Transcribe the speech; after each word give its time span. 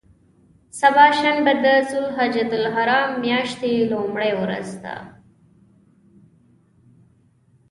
سبا 0.79 1.05
شنبه 1.19 1.53
د 1.63 1.65
ذوالحجة 1.89 2.51
الحرام 2.59 3.09
میاشتې 3.25 3.71
لومړۍ 3.91 4.31
ورځ 4.41 4.69
ده. 4.83 4.97